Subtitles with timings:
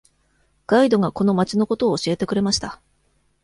[0.65, 2.81] ガイドがこの町のことを教えてくれました。